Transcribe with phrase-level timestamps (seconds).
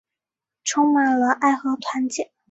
[0.63, 2.31] 充满了爱和团结